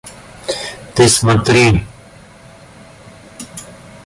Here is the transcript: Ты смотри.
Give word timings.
Ты 0.95 1.07
смотри. 1.07 1.85